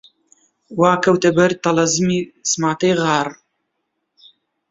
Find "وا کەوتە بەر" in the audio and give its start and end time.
0.79-1.51